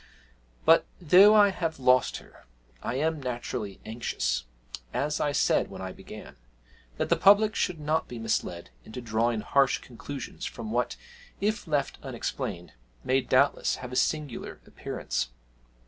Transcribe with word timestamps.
But, 0.65 0.87
though 0.99 1.35
I 1.35 1.49
have 1.51 1.79
lost 1.79 2.17
her, 2.17 2.47
I 2.81 2.95
am 2.95 3.21
naturally 3.21 3.79
anxious 3.85 4.45
(as 4.95 5.19
I 5.19 5.31
said 5.31 5.69
when 5.69 5.79
I 5.79 5.91
began) 5.91 6.37
that 6.97 7.09
the 7.09 7.15
public 7.15 7.53
should 7.53 7.79
not 7.79 8.07
be 8.07 8.17
misled 8.17 8.71
into 8.83 8.99
drawing 8.99 9.41
harsh 9.41 9.77
conclusions 9.77 10.43
from 10.47 10.71
what, 10.71 10.95
if 11.39 11.67
left 11.67 11.99
unexplained, 12.01 12.73
may 13.03 13.21
doubtless 13.21 13.75
have 13.75 13.91
a 13.91 13.95
singular 13.95 14.59
appearance. 14.65 15.29